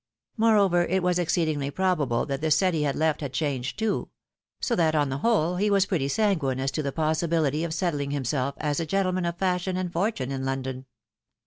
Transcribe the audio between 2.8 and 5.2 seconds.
had left had changed too; so that, on the